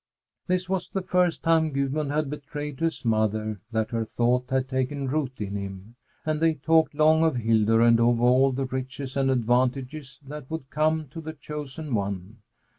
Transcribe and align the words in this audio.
This 0.47 0.67
was 0.67 0.89
the 0.89 1.03
first 1.03 1.43
time 1.43 1.69
Gudmund 1.71 2.09
had 2.11 2.27
betrayed 2.27 2.79
to 2.79 2.85
his 2.85 3.05
mother 3.05 3.61
that 3.71 3.91
her 3.91 4.03
thought 4.03 4.49
had 4.49 4.67
taken 4.67 5.05
root 5.05 5.33
in 5.39 5.55
him, 5.55 5.95
and 6.25 6.39
they 6.41 6.55
talked 6.55 6.95
long 6.95 7.23
of 7.23 7.35
Hildur 7.35 7.81
and 7.81 7.99
of 7.99 8.19
all 8.19 8.51
the 8.51 8.65
riches 8.65 9.15
and 9.15 9.29
advantages 9.29 10.19
that 10.25 10.49
would 10.49 10.71
come 10.71 11.07
to 11.09 11.21
the 11.21 11.33
chosen 11.33 11.93
one. 11.93 12.37